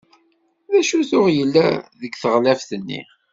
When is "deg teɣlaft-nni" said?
2.01-3.01